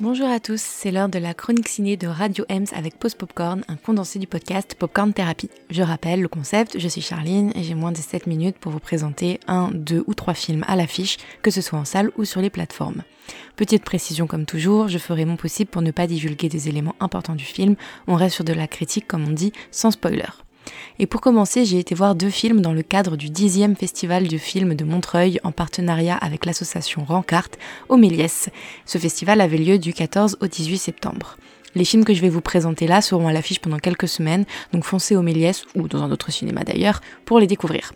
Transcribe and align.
Bonjour 0.00 0.28
à 0.28 0.40
tous, 0.40 0.60
c'est 0.60 0.90
l'heure 0.90 1.08
de 1.08 1.20
la 1.20 1.34
chronique 1.34 1.68
ciné 1.68 1.96
de 1.96 2.08
Radio 2.08 2.44
Ems 2.50 2.66
avec 2.74 2.98
Pause 2.98 3.14
Popcorn, 3.14 3.62
un 3.68 3.76
condensé 3.76 4.18
du 4.18 4.26
podcast 4.26 4.74
Popcorn 4.76 5.12
Therapy. 5.12 5.48
Je 5.70 5.82
rappelle 5.82 6.20
le 6.20 6.26
concept, 6.26 6.80
je 6.80 6.88
suis 6.88 7.00
Charline 7.00 7.52
et 7.54 7.62
j'ai 7.62 7.76
moins 7.76 7.92
de 7.92 7.96
7 7.96 8.26
minutes 8.26 8.58
pour 8.58 8.72
vous 8.72 8.80
présenter 8.80 9.38
un, 9.46 9.70
deux 9.72 10.02
ou 10.08 10.14
trois 10.14 10.34
films 10.34 10.64
à 10.66 10.74
l'affiche, 10.74 11.18
que 11.42 11.52
ce 11.52 11.60
soit 11.60 11.78
en 11.78 11.84
salle 11.84 12.10
ou 12.16 12.24
sur 12.24 12.40
les 12.40 12.50
plateformes. 12.50 13.04
Petite 13.54 13.84
précision 13.84 14.26
comme 14.26 14.46
toujours, 14.46 14.88
je 14.88 14.98
ferai 14.98 15.24
mon 15.24 15.36
possible 15.36 15.70
pour 15.70 15.80
ne 15.80 15.92
pas 15.92 16.08
divulguer 16.08 16.48
des 16.48 16.68
éléments 16.68 16.96
importants 16.98 17.36
du 17.36 17.44
film, 17.44 17.76
on 18.08 18.16
reste 18.16 18.34
sur 18.34 18.44
de 18.44 18.52
la 18.52 18.66
critique 18.66 19.06
comme 19.06 19.28
on 19.28 19.32
dit, 19.32 19.52
sans 19.70 19.92
spoiler. 19.92 20.43
Et 20.98 21.06
pour 21.06 21.20
commencer, 21.20 21.64
j'ai 21.64 21.78
été 21.78 21.94
voir 21.94 22.14
deux 22.14 22.30
films 22.30 22.60
dans 22.60 22.72
le 22.72 22.82
cadre 22.82 23.16
du 23.16 23.28
10e 23.28 23.74
Festival 23.74 24.28
du 24.28 24.38
film 24.38 24.74
de 24.74 24.84
Montreuil 24.84 25.40
en 25.44 25.52
partenariat 25.52 26.16
avec 26.16 26.46
l'association 26.46 27.04
Rancarte 27.04 27.58
au 27.88 27.96
Méliès. 27.96 28.48
Ce 28.86 28.98
festival 28.98 29.40
avait 29.40 29.58
lieu 29.58 29.78
du 29.78 29.92
14 29.92 30.38
au 30.40 30.46
18 30.46 30.78
septembre. 30.78 31.36
Les 31.74 31.84
films 31.84 32.04
que 32.04 32.14
je 32.14 32.20
vais 32.20 32.28
vous 32.28 32.40
présenter 32.40 32.86
là 32.86 33.00
seront 33.00 33.26
à 33.26 33.32
l'affiche 33.32 33.58
pendant 33.58 33.78
quelques 33.78 34.08
semaines, 34.08 34.44
donc 34.72 34.84
foncez 34.84 35.16
au 35.16 35.22
Méliès 35.22 35.64
ou 35.74 35.88
dans 35.88 36.02
un 36.02 36.12
autre 36.12 36.30
cinéma 36.30 36.62
d'ailleurs 36.62 37.00
pour 37.24 37.40
les 37.40 37.48
découvrir. 37.48 37.92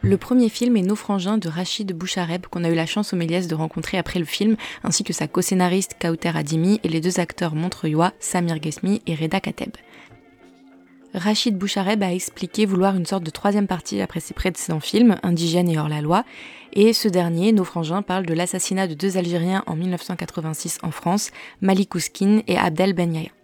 Le 0.00 0.16
premier 0.16 0.48
film 0.48 0.76
est 0.76 0.82
Nos 0.82 0.94
frangins 0.94 1.38
de 1.38 1.48
Rachid 1.48 1.92
Bouchareb 1.92 2.46
qu'on 2.46 2.62
a 2.62 2.68
eu 2.68 2.74
la 2.74 2.86
chance 2.86 3.12
au 3.12 3.16
Méliès 3.16 3.48
de 3.48 3.54
rencontrer 3.56 3.98
après 3.98 4.20
le 4.20 4.24
film, 4.24 4.56
ainsi 4.84 5.02
que 5.02 5.12
sa 5.12 5.26
co-scénariste 5.26 5.96
Kauter 6.00 6.36
Adimi 6.36 6.78
et 6.84 6.88
les 6.88 7.00
deux 7.00 7.18
acteurs 7.18 7.56
montreuillois 7.56 8.12
Samir 8.20 8.62
Gesmi 8.62 9.02
et 9.06 9.16
Reda 9.16 9.40
Kateb. 9.40 9.72
Rachid 11.14 11.56
Bouchareb 11.56 12.02
a 12.02 12.12
expliqué 12.12 12.66
vouloir 12.66 12.94
une 12.94 13.06
sorte 13.06 13.24
de 13.24 13.30
troisième 13.30 13.66
partie 13.66 14.00
après 14.00 14.20
ses 14.20 14.34
précédents 14.34 14.80
films, 14.80 15.16
Indigène 15.22 15.68
et 15.68 15.78
hors-la-loi, 15.78 16.24
et 16.74 16.92
ce 16.92 17.08
dernier, 17.08 17.52
Nos 17.52 17.64
Frangins, 17.64 18.02
parle 18.02 18.26
de 18.26 18.34
l'assassinat 18.34 18.86
de 18.86 18.94
deux 18.94 19.16
Algériens 19.16 19.64
en 19.66 19.74
1986 19.74 20.78
en 20.82 20.90
France, 20.90 21.30
Malik 21.62 21.94
Ouskin 21.94 22.42
et 22.46 22.58
Abdel 22.58 22.92
Ben 22.92 23.14
Yahya. 23.14 23.37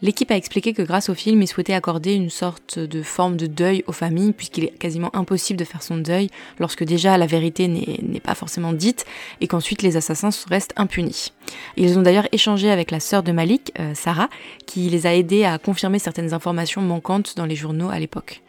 L'équipe 0.00 0.30
a 0.30 0.36
expliqué 0.36 0.72
que 0.72 0.82
grâce 0.82 1.08
au 1.08 1.14
film, 1.14 1.42
il 1.42 1.48
souhaitait 1.48 1.72
accorder 1.72 2.14
une 2.14 2.30
sorte 2.30 2.78
de 2.78 3.02
forme 3.02 3.36
de 3.36 3.46
deuil 3.46 3.82
aux 3.88 3.92
familles, 3.92 4.32
puisqu'il 4.32 4.64
est 4.64 4.78
quasiment 4.78 5.14
impossible 5.14 5.58
de 5.58 5.64
faire 5.64 5.82
son 5.82 5.96
deuil 5.96 6.28
lorsque 6.60 6.84
déjà 6.84 7.18
la 7.18 7.26
vérité 7.26 7.66
n'est 7.66 8.20
pas 8.20 8.36
forcément 8.36 8.72
dite 8.72 9.06
et 9.40 9.48
qu'ensuite 9.48 9.82
les 9.82 9.96
assassins 9.96 10.30
restent 10.48 10.74
impunis. 10.76 11.32
Ils 11.76 11.98
ont 11.98 12.02
d'ailleurs 12.02 12.28
échangé 12.30 12.70
avec 12.70 12.92
la 12.92 13.00
sœur 13.00 13.24
de 13.24 13.32
Malik, 13.32 13.72
euh, 13.80 13.92
Sarah, 13.94 14.28
qui 14.66 14.88
les 14.88 15.06
a 15.06 15.14
aidés 15.14 15.44
à 15.44 15.58
confirmer 15.58 15.98
certaines 15.98 16.32
informations 16.32 16.80
manquantes 16.80 17.34
dans 17.36 17.46
les 17.46 17.56
journaux 17.56 17.90
à 17.90 17.98
l'époque. 17.98 18.42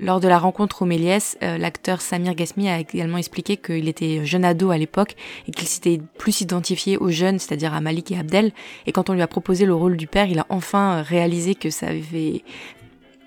Lors 0.00 0.20
de 0.20 0.28
la 0.28 0.38
rencontre 0.38 0.82
au 0.82 0.84
Méliès, 0.84 1.36
euh, 1.42 1.58
l'acteur 1.58 2.00
Samir 2.00 2.34
Gasmi 2.36 2.68
a 2.68 2.78
également 2.78 3.18
expliqué 3.18 3.56
qu'il 3.56 3.88
était 3.88 4.24
jeune 4.24 4.44
ado 4.44 4.70
à 4.70 4.78
l'époque 4.78 5.16
et 5.48 5.50
qu'il 5.50 5.66
s'était 5.66 6.00
plus 6.18 6.40
identifié 6.40 6.96
aux 6.96 7.10
jeunes, 7.10 7.40
c'est-à-dire 7.40 7.74
à 7.74 7.80
Malik 7.80 8.12
et 8.12 8.18
Abdel. 8.18 8.52
Et 8.86 8.92
quand 8.92 9.10
on 9.10 9.12
lui 9.12 9.22
a 9.22 9.26
proposé 9.26 9.66
le 9.66 9.74
rôle 9.74 9.96
du 9.96 10.06
père, 10.06 10.26
il 10.26 10.38
a 10.38 10.46
enfin 10.50 11.02
réalisé 11.02 11.56
que 11.56 11.70
ça 11.70 11.88
avait 11.88 12.44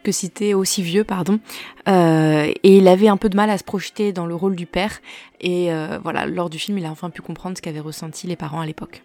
que 0.03 0.11
c'était 0.11 0.53
aussi 0.53 0.81
vieux, 0.81 1.03
pardon, 1.03 1.39
euh, 1.87 2.51
et 2.63 2.77
il 2.77 2.87
avait 2.87 3.07
un 3.07 3.17
peu 3.17 3.29
de 3.29 3.35
mal 3.35 3.49
à 3.49 3.57
se 3.57 3.63
projeter 3.63 4.13
dans 4.13 4.25
le 4.25 4.33
rôle 4.33 4.55
du 4.55 4.65
père. 4.65 4.99
Et 5.41 5.71
euh, 5.71 5.99
voilà, 6.01 6.25
lors 6.25 6.49
du 6.49 6.57
film, 6.57 6.77
il 6.77 6.85
a 6.85 6.89
enfin 6.89 7.09
pu 7.09 7.21
comprendre 7.21 7.57
ce 7.57 7.61
qu'avaient 7.61 7.81
ressenti 7.81 8.25
les 8.25 8.35
parents 8.35 8.61
à 8.61 8.65
l'époque. 8.65 9.03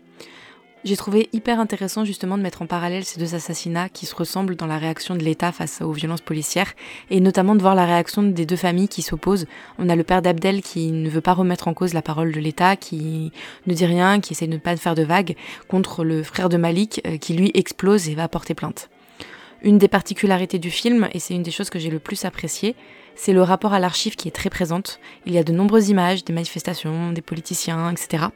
J'ai 0.84 0.96
trouvé 0.96 1.28
hyper 1.32 1.58
intéressant 1.58 2.04
justement 2.04 2.38
de 2.38 2.42
mettre 2.42 2.62
en 2.62 2.66
parallèle 2.66 3.04
ces 3.04 3.18
deux 3.18 3.34
assassinats 3.34 3.88
qui 3.88 4.06
se 4.06 4.14
ressemblent 4.14 4.56
dans 4.56 4.66
la 4.66 4.78
réaction 4.78 5.16
de 5.16 5.24
l'État 5.24 5.50
face 5.50 5.80
aux 5.80 5.90
violences 5.90 6.20
policières 6.20 6.74
et 7.10 7.20
notamment 7.20 7.56
de 7.56 7.60
voir 7.60 7.74
la 7.74 7.86
réaction 7.86 8.22
des 8.22 8.46
deux 8.46 8.56
familles 8.56 8.88
qui 8.88 9.02
s'opposent. 9.02 9.46
On 9.78 9.88
a 9.88 9.96
le 9.96 10.04
père 10.04 10.22
d'Abdel 10.22 10.62
qui 10.62 10.92
ne 10.92 11.08
veut 11.08 11.20
pas 11.20 11.32
remettre 11.32 11.66
en 11.66 11.74
cause 11.74 11.92
la 11.92 12.02
parole 12.02 12.30
de 12.30 12.38
l'État, 12.38 12.76
qui 12.76 13.32
ne 13.66 13.74
dit 13.74 13.86
rien, 13.86 14.20
qui 14.20 14.34
essaie 14.34 14.46
de 14.46 14.52
ne 14.52 14.58
pas 14.58 14.76
faire 14.76 14.94
de 14.94 15.02
vagues 15.02 15.34
contre 15.66 16.04
le 16.04 16.22
frère 16.22 16.48
de 16.48 16.56
Malik 16.56 17.00
euh, 17.06 17.16
qui 17.16 17.34
lui 17.34 17.50
explose 17.54 18.08
et 18.08 18.14
va 18.14 18.28
porter 18.28 18.54
plainte. 18.54 18.88
Une 19.62 19.78
des 19.78 19.88
particularités 19.88 20.58
du 20.58 20.70
film, 20.70 21.08
et 21.12 21.18
c'est 21.18 21.34
une 21.34 21.42
des 21.42 21.50
choses 21.50 21.70
que 21.70 21.78
j'ai 21.78 21.90
le 21.90 21.98
plus 21.98 22.24
apprécié, 22.24 22.76
c'est 23.16 23.32
le 23.32 23.42
rapport 23.42 23.72
à 23.72 23.80
l'archive 23.80 24.14
qui 24.14 24.28
est 24.28 24.32
très 24.32 24.50
présente. 24.50 25.00
Il 25.24 25.32
y 25.32 25.38
a 25.38 25.42
de 25.42 25.52
nombreuses 25.52 25.88
images, 25.88 26.24
des 26.24 26.34
manifestations, 26.34 27.10
des 27.12 27.22
politiciens, 27.22 27.90
etc. 27.90 28.26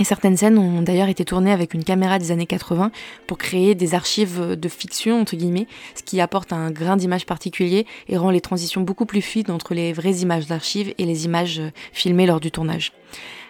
Et 0.00 0.04
certaines 0.04 0.36
scènes 0.36 0.58
ont 0.58 0.82
d'ailleurs 0.82 1.08
été 1.08 1.24
tournées 1.24 1.50
avec 1.50 1.74
une 1.74 1.82
caméra 1.82 2.20
des 2.20 2.30
années 2.30 2.46
80 2.46 2.92
pour 3.26 3.36
créer 3.36 3.74
des 3.74 3.94
archives 3.94 4.54
de 4.56 4.68
fiction, 4.68 5.20
entre 5.20 5.34
guillemets, 5.34 5.66
ce 5.96 6.04
qui 6.04 6.20
apporte 6.20 6.52
un 6.52 6.70
grain 6.70 6.96
d'image 6.96 7.26
particulier 7.26 7.84
et 8.08 8.16
rend 8.16 8.30
les 8.30 8.40
transitions 8.40 8.80
beaucoup 8.80 9.06
plus 9.06 9.22
fluides 9.22 9.50
entre 9.50 9.74
les 9.74 9.92
vraies 9.92 10.18
images 10.18 10.46
d'archives 10.46 10.94
et 10.98 11.04
les 11.04 11.24
images 11.24 11.60
filmées 11.92 12.26
lors 12.26 12.38
du 12.38 12.52
tournage. 12.52 12.92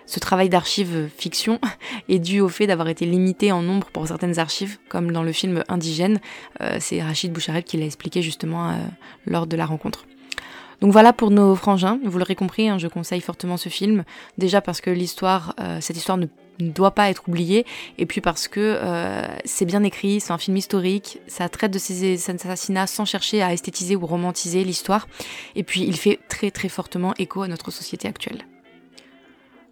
Ce 0.06 0.20
travail 0.20 0.48
d'archives 0.48 1.10
fiction 1.18 1.60
est 2.08 2.18
dû 2.18 2.40
au 2.40 2.48
fait 2.48 2.66
d'avoir 2.66 2.88
été 2.88 3.04
limité 3.04 3.52
en 3.52 3.60
nombre 3.60 3.88
pour 3.92 4.08
certaines 4.08 4.38
archives, 4.38 4.78
comme 4.88 5.12
dans 5.12 5.22
le 5.22 5.32
film 5.32 5.62
Indigène. 5.68 6.18
Euh, 6.62 6.78
c'est 6.80 7.02
Rachid 7.02 7.30
Bouchareb 7.30 7.64
qui 7.64 7.76
l'a 7.76 7.84
expliqué 7.84 8.22
justement 8.22 8.70
euh, 8.70 8.74
lors 9.26 9.46
de 9.46 9.54
la 9.54 9.66
rencontre. 9.66 10.06
Donc 10.80 10.92
voilà 10.92 11.12
pour 11.12 11.30
nos 11.30 11.54
frangins. 11.54 11.98
Vous 12.04 12.18
l'aurez 12.18 12.36
compris, 12.36 12.68
hein, 12.68 12.78
je 12.78 12.86
conseille 12.86 13.20
fortement 13.20 13.56
ce 13.56 13.68
film. 13.68 14.04
Déjà 14.36 14.60
parce 14.60 14.80
que 14.80 14.90
euh, 14.90 15.80
cette 15.80 15.96
histoire 15.96 16.18
ne, 16.18 16.26
doit 16.60 16.92
pas 16.92 17.08
être 17.10 17.28
oubliée, 17.28 17.66
et 17.98 18.06
puis 18.06 18.20
parce 18.20 18.48
que 18.48 18.60
euh, 18.60 19.26
c'est 19.44 19.64
bien 19.64 19.84
écrit, 19.84 20.20
c'est 20.20 20.32
un 20.32 20.38
film 20.38 20.56
historique, 20.56 21.20
ça 21.28 21.48
traite 21.48 21.70
de 21.70 21.78
ces 21.78 22.30
assassinats 22.30 22.88
sans 22.88 23.04
chercher 23.04 23.42
à 23.42 23.52
esthétiser 23.52 23.94
ou 23.94 24.04
romantiser 24.04 24.64
l'histoire, 24.64 25.06
et 25.54 25.62
puis 25.62 25.82
il 25.82 25.96
fait 25.96 26.18
très 26.28 26.50
très 26.50 26.68
fortement 26.68 27.14
écho 27.18 27.42
à 27.42 27.48
notre 27.48 27.70
société 27.70 28.08
actuelle. 28.08 28.44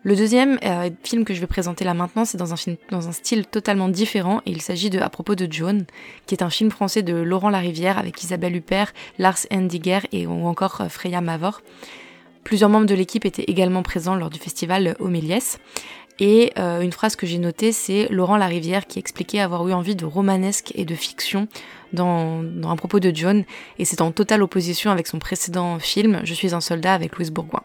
Le 0.07 0.15
deuxième 0.15 0.61
euh, 0.65 0.89
film 1.03 1.25
que 1.25 1.35
je 1.35 1.41
vais 1.41 1.49
présenter 1.49 1.85
là 1.85 1.93
maintenant, 1.93 2.25
c'est 2.25 2.39
dans 2.39 2.53
un 2.53 3.13
style 3.13 3.45
totalement 3.45 3.89
différent 3.89 4.41
et 4.47 4.53
il 4.53 4.63
s'agit 4.63 4.89
de 4.89 5.01
À 5.01 5.09
propos 5.09 5.35
de 5.35 5.53
Joan, 5.53 5.85
qui 6.27 6.37
est 6.37 6.45
un 6.45 6.49
film 6.49 6.71
français 6.71 7.03
de 7.03 7.13
Laurent 7.13 7.51
Larivière 7.51 7.99
avec 7.99 8.23
Isabelle 8.23 8.55
Huppert, 8.55 8.93
Lars 9.19 9.39
Endiger 9.53 9.99
et 10.13 10.29
ou 10.29 10.47
encore 10.47 10.81
euh, 10.81 10.89
Freya 10.89 11.21
Mavor. 11.21 11.61
Plusieurs 12.45 12.71
membres 12.71 12.87
de 12.87 12.95
l'équipe 12.95 13.25
étaient 13.25 13.47
également 13.49 13.83
présents 13.83 14.15
lors 14.15 14.31
du 14.31 14.39
festival 14.39 14.95
au 15.01 15.09
Méliès. 15.09 15.59
Et 16.21 16.53
euh, 16.57 16.83
une 16.83 16.93
phrase 16.93 17.17
que 17.17 17.27
j'ai 17.27 17.39
notée, 17.39 17.73
c'est 17.73 18.07
Laurent 18.09 18.37
Larivière 18.37 18.87
qui 18.87 19.01
expliquait 19.01 19.41
avoir 19.41 19.67
eu 19.67 19.73
envie 19.73 19.97
de 19.97 20.05
romanesque 20.05 20.71
et 20.77 20.85
de 20.85 20.95
fiction 20.95 21.49
dans, 21.93 22.45
dans 22.45 22.71
un 22.71 22.77
propos 22.77 23.01
de 23.01 23.11
John, 23.13 23.43
et 23.81 23.85
c'est 23.85 24.01
en 24.01 24.13
totale 24.13 24.45
opposition 24.45 24.93
avec 24.93 25.09
son 25.09 25.19
précédent 25.19 25.81
film 25.81 26.21
Je 26.23 26.33
suis 26.33 26.55
un 26.55 26.61
soldat 26.61 26.95
avec 26.95 27.17
Louise 27.17 27.33
Bourgoin. 27.33 27.65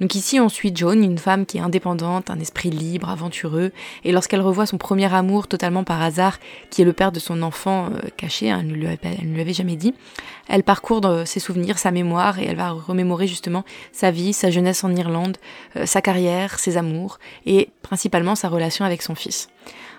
Donc 0.00 0.14
ici, 0.14 0.38
on 0.40 0.48
suit 0.48 0.72
Joan, 0.74 1.02
une 1.02 1.18
femme 1.18 1.46
qui 1.46 1.56
est 1.56 1.60
indépendante, 1.60 2.30
un 2.30 2.38
esprit 2.38 2.70
libre, 2.70 3.08
aventureux, 3.08 3.72
et 4.04 4.12
lorsqu'elle 4.12 4.42
revoit 4.42 4.66
son 4.66 4.76
premier 4.76 5.12
amour 5.12 5.48
totalement 5.48 5.84
par 5.84 6.02
hasard, 6.02 6.38
qui 6.70 6.82
est 6.82 6.84
le 6.84 6.92
père 6.92 7.12
de 7.12 7.18
son 7.18 7.42
enfant 7.42 7.86
euh, 7.86 8.08
caché, 8.16 8.50
hein, 8.50 8.58
elle, 8.60 8.68
ne 8.68 8.74
lui 8.74 9.40
avait, 9.40 9.52
jamais 9.52 9.76
dit, 9.76 9.94
elle 10.48 10.62
parcourt 10.62 11.00
ses 11.24 11.40
souvenirs, 11.40 11.78
sa 11.78 11.90
mémoire, 11.90 12.38
et 12.38 12.44
elle 12.44 12.56
va 12.56 12.70
remémorer 12.70 13.26
justement 13.26 13.64
sa 13.92 14.10
vie, 14.10 14.32
sa 14.32 14.50
jeunesse 14.50 14.84
en 14.84 14.94
Irlande, 14.94 15.38
euh, 15.76 15.86
sa 15.86 16.02
carrière, 16.02 16.58
ses 16.58 16.76
amours, 16.76 17.18
et 17.46 17.70
principalement 17.82 18.34
sa 18.34 18.48
relation 18.48 18.84
avec 18.84 19.02
son 19.02 19.14
fils. 19.14 19.48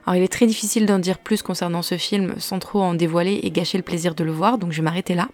Alors 0.05 0.15
il 0.15 0.23
est 0.23 0.31
très 0.31 0.47
difficile 0.47 0.85
d'en 0.85 0.99
dire 0.99 1.17
plus 1.17 1.41
concernant 1.41 1.81
ce 1.81 1.97
film 1.97 2.35
sans 2.37 2.59
trop 2.59 2.81
en 2.81 2.93
dévoiler 2.93 3.41
et 3.43 3.51
gâcher 3.51 3.77
le 3.77 3.83
plaisir 3.83 4.15
de 4.15 4.23
le 4.23 4.31
voir, 4.31 4.57
donc 4.57 4.71
je 4.71 4.77
vais 4.77 4.83
m'arrêter 4.83 5.15
là. 5.15 5.27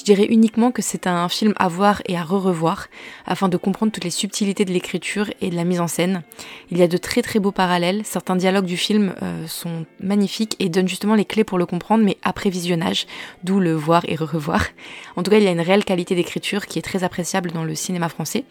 Je 0.00 0.04
dirais 0.06 0.24
uniquement 0.30 0.70
que 0.70 0.80
c'est 0.80 1.06
un 1.06 1.28
film 1.28 1.52
à 1.58 1.68
voir 1.68 2.00
et 2.06 2.16
à 2.16 2.22
re-revoir 2.22 2.86
afin 3.26 3.50
de 3.50 3.58
comprendre 3.58 3.92
toutes 3.92 4.04
les 4.04 4.08
subtilités 4.08 4.64
de 4.64 4.72
l'écriture 4.72 5.30
et 5.42 5.50
de 5.50 5.56
la 5.56 5.64
mise 5.64 5.78
en 5.78 5.88
scène. 5.88 6.22
Il 6.70 6.78
y 6.78 6.82
a 6.82 6.88
de 6.88 6.96
très 6.96 7.20
très 7.20 7.38
beaux 7.38 7.52
parallèles, 7.52 8.00
certains 8.06 8.34
dialogues 8.34 8.64
du 8.64 8.78
film 8.78 9.14
euh, 9.20 9.46
sont 9.46 9.84
magnifiques 10.02 10.56
et 10.58 10.70
donnent 10.70 10.88
justement 10.88 11.16
les 11.16 11.26
clés 11.26 11.44
pour 11.44 11.58
le 11.58 11.66
comprendre 11.66 12.02
mais 12.02 12.16
après 12.22 12.48
visionnage, 12.48 13.06
d'où 13.44 13.60
le 13.60 13.74
voir 13.74 14.02
et 14.08 14.16
re-revoir. 14.16 14.64
En 15.16 15.22
tout 15.22 15.30
cas, 15.30 15.36
il 15.36 15.44
y 15.44 15.48
a 15.48 15.50
une 15.50 15.60
réelle 15.60 15.84
qualité 15.84 16.14
d'écriture 16.14 16.64
qui 16.64 16.78
est 16.78 16.82
très 16.82 17.04
appréciable 17.04 17.52
dans 17.52 17.64
le 17.64 17.74
cinéma 17.74 18.08
français. 18.08 18.44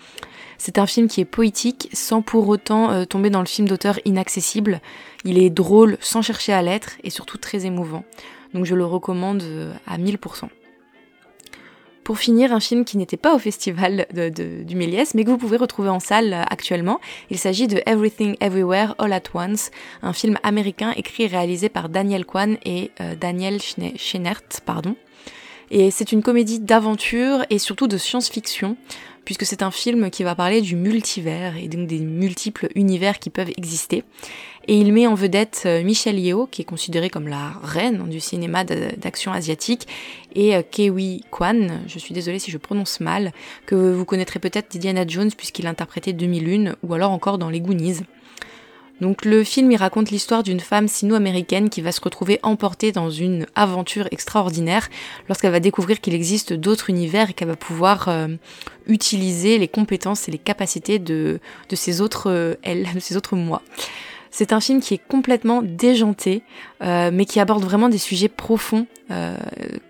C'est 0.60 0.78
un 0.78 0.86
film 0.86 1.08
qui 1.08 1.20
est 1.20 1.26
poétique 1.26 1.90
sans 1.94 2.22
pour 2.22 2.48
autant 2.48 2.92
euh, 2.92 3.06
tomber 3.06 3.32
dans 3.32 3.40
le 3.40 3.48
film 3.48 3.68
d'auteur 3.68 4.00
inaccessible. 4.06 4.82
Il 5.26 5.40
est 5.40 5.50
drôle 5.50 5.98
sans 6.00 6.22
chercher 6.22 6.54
à 6.54 6.62
l'être 6.62 6.92
et 7.04 7.10
surtout 7.10 7.40
très 7.40 7.66
émouvant. 7.66 8.04
Donc 8.54 8.66
je 8.66 8.76
le 8.76 8.86
recommande 8.86 9.42
euh, 9.42 9.74
à 9.88 9.98
1000%. 9.98 10.50
Pour 12.10 12.18
finir, 12.18 12.52
un 12.54 12.60
film 12.60 12.86
qui 12.86 12.98
n'était 12.98 13.18
pas 13.18 13.36
au 13.36 13.38
festival 13.38 14.08
du 14.12 14.76
Méliès, 14.76 15.14
mais 15.14 15.24
que 15.24 15.30
vous 15.30 15.38
pouvez 15.38 15.58
retrouver 15.58 15.90
en 15.90 16.00
salle 16.00 16.34
euh, 16.34 16.42
actuellement. 16.50 17.00
Il 17.30 17.38
s'agit 17.38 17.68
de 17.68 17.84
Everything 17.86 18.36
Everywhere 18.40 18.96
All 18.98 19.14
at 19.14 19.22
Once, 19.36 19.70
un 20.02 20.12
film 20.12 20.40
américain 20.42 20.92
écrit 20.98 21.26
et 21.26 21.28
réalisé 21.28 21.70
par 21.70 21.88
Daniel 21.88 22.26
Kwan 22.26 22.58
et 22.66 22.90
euh, 23.00 23.14
Daniel 23.14 23.60
Schnert, 23.62 24.42
pardon. 24.66 24.96
Et 25.72 25.92
c'est 25.92 26.12
une 26.12 26.24
comédie 26.24 26.60
d'aventure 26.60 27.46
et 27.50 27.60
surtout 27.60 27.88
de 27.88 27.98
science-fiction 27.98 28.76
puisque 29.30 29.46
c'est 29.46 29.62
un 29.62 29.70
film 29.70 30.10
qui 30.10 30.24
va 30.24 30.34
parler 30.34 30.60
du 30.60 30.76
multivers 30.76 31.56
et 31.56 31.68
donc 31.68 31.86
des 31.86 32.00
multiples 32.00 32.68
univers 32.74 33.20
qui 33.20 33.30
peuvent 33.30 33.52
exister. 33.58 34.04
Et 34.68 34.76
il 34.76 34.92
met 34.92 35.06
en 35.06 35.14
vedette 35.14 35.64
euh, 35.68 35.84
Michelle 35.84 36.18
Yeoh, 36.18 36.48
qui 36.48 36.64
est 36.64 36.66
considérée 36.66 37.12
comme 37.12 37.28
la 37.28 37.52
reine 37.62 38.10
du 38.10 38.20
cinéma 38.20 38.64
d'action 38.64 39.32
asiatique, 39.32 39.88
et 40.34 40.56
euh, 40.56 40.64
Kewi 40.64 41.24
Kwan, 41.30 41.82
je 41.88 42.00
suis 42.00 42.14
désolée 42.16 42.40
si 42.40 42.50
je 42.50 42.58
prononce 42.58 43.00
mal, 43.02 43.32
que 43.68 43.76
vous 43.76 44.06
connaîtrez 44.06 44.40
peut-être 44.40 44.72
d'Indiana 44.72 45.06
Jones 45.08 45.32
puisqu'il 45.36 45.68
interprétait 45.68 46.14
2001, 46.14 46.76
ou 46.82 46.94
alors 46.96 47.12
encore 47.12 47.38
dans 47.38 47.50
Les 47.50 47.62
Goonies. 47.62 48.02
Donc 49.02 49.26
le 49.26 49.44
film 49.44 49.72
il 49.72 49.78
raconte 49.78 50.12
l'histoire 50.12 50.44
d'une 50.44 50.60
femme 50.60 50.88
sino-américaine 50.88 51.70
qui 51.70 51.82
va 51.82 51.92
se 51.92 52.02
retrouver 52.02 52.40
emportée 52.44 52.92
dans 52.92 53.10
une 53.10 53.46
aventure 53.56 54.08
extraordinaire 54.12 54.90
lorsqu'elle 55.28 55.52
va 55.52 55.60
découvrir 55.60 56.02
qu'il 56.02 56.14
existe 56.14 56.54
d'autres 56.54 56.90
univers 56.90 57.30
et 57.30 57.34
qu'elle 57.34 57.48
va 57.48 57.56
pouvoir 57.56 58.08
euh, 58.10 58.28
utiliser 58.88 59.58
les 59.58 59.68
compétences 59.68 60.28
et 60.28 60.32
les 60.32 60.38
capacités 60.38 61.00
de, 61.00 61.40
de 61.70 61.76
ses 61.76 62.02
autres 62.02 62.30
euh, 62.30 62.56
elle, 62.64 62.88
de 62.94 63.00
ses 63.00 63.16
autres 63.16 63.36
moi. 63.36 63.62
C'est 64.32 64.54
un 64.54 64.60
film 64.60 64.80
qui 64.80 64.94
est 64.94 65.02
complètement 65.08 65.62
déjanté, 65.64 66.44
euh, 66.84 67.10
mais 67.12 67.26
qui 67.26 67.40
aborde 67.40 67.64
vraiment 67.64 67.90
des 67.90 67.98
sujets 67.98 68.28
profonds, 68.28 68.86
euh, 69.10 69.36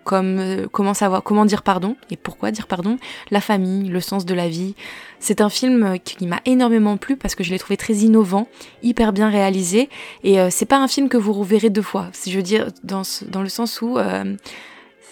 comme 0.05 0.37
euh, 0.39 0.67
comment 0.71 0.93
savoir, 0.93 1.23
comment 1.23 1.45
dire 1.45 1.61
pardon 1.61 1.97
et 2.09 2.15
pourquoi 2.15 2.51
dire 2.51 2.67
pardon, 2.67 2.97
la 3.31 3.41
famille, 3.41 3.89
le 3.89 3.99
sens 3.99 4.25
de 4.25 4.33
la 4.33 4.47
vie. 4.47 4.75
C'est 5.19 5.41
un 5.41 5.49
film 5.49 5.99
qui, 5.99 6.25
m'a 6.25 6.39
énormément 6.45 6.95
plu 6.95 7.17
parce 7.17 7.35
que 7.35 7.43
je 7.43 7.51
l'ai 7.51 7.59
trouvé 7.59 7.75
très 7.75 7.95
innovant, 7.95 8.47
hyper 8.81 9.11
bien 9.11 9.29
réalisé, 9.29 9.89
et 10.23 10.37
c'est 10.49 10.65
pas 10.65 10.77
un 10.77 10.87
film 10.87 11.09
que 11.09 11.17
vous 11.17 11.33
reverrez 11.33 11.69
deux 11.69 11.81
fois. 11.81 12.07
Je 12.25 12.35
veux 12.35 12.43
dire 12.43 12.67
dans, 12.83 13.01
dans 13.27 13.41
le 13.41 13.49
sens 13.49 13.81
où 13.81 13.97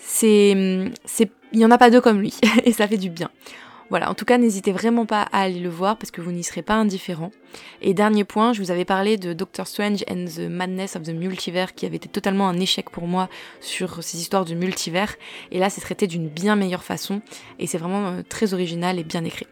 c'est, 0.01 0.91
c'est, 1.03 1.29
il 1.51 1.59
y 1.59 1.65
en 1.65 1.71
a 1.71 1.77
pas 1.77 1.89
deux 1.89 2.01
comme 2.01 2.21
lui, 2.21 2.33
et 2.63 2.71
ça 2.71 2.87
fait 2.87 2.97
du 2.97 3.09
bien. 3.09 3.29
Voilà, 3.89 4.09
en 4.09 4.13
tout 4.13 4.25
cas, 4.25 4.37
n'hésitez 4.37 4.73
vraiment 4.73 5.05
pas 5.05 5.21
à 5.31 5.41
aller 5.41 5.59
le 5.59 5.69
voir 5.69 5.97
parce 5.97 6.11
que 6.11 6.19
vous 6.19 6.31
n'y 6.31 6.43
serez 6.43 6.61
pas 6.61 6.75
indifférent. 6.75 7.31
Et 7.81 7.93
dernier 7.93 8.25
point, 8.25 8.51
je 8.51 8.61
vous 8.61 8.71
avais 8.71 8.83
parlé 8.83 9.17
de 9.17 9.31
Doctor 9.31 9.65
Strange 9.65 10.03
and 10.09 10.25
the 10.25 10.49
Madness 10.49 10.95
of 10.97 11.03
the 11.03 11.13
Multiverse 11.13 11.71
qui 11.71 11.85
avait 11.85 11.95
été 11.95 12.09
totalement 12.09 12.49
un 12.49 12.59
échec 12.59 12.89
pour 12.89 13.07
moi 13.07 13.29
sur 13.61 14.03
ces 14.03 14.19
histoires 14.19 14.43
de 14.43 14.55
multivers. 14.55 15.15
Et 15.51 15.59
là, 15.59 15.69
c'est 15.69 15.81
traité 15.81 16.07
d'une 16.07 16.27
bien 16.27 16.55
meilleure 16.57 16.83
façon 16.83 17.21
et 17.59 17.67
c'est 17.67 17.77
vraiment 17.77 18.07
euh, 18.07 18.21
très 18.27 18.53
original 18.53 18.99
et 18.99 19.03
bien 19.03 19.23
écrit. 19.23 19.47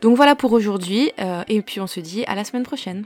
Donc 0.00 0.16
voilà 0.16 0.34
pour 0.34 0.52
aujourd'hui, 0.52 1.12
euh, 1.20 1.44
et 1.46 1.62
puis 1.62 1.80
on 1.80 1.86
se 1.86 2.00
dit 2.00 2.24
à 2.24 2.34
la 2.34 2.42
semaine 2.42 2.64
prochaine. 2.64 3.04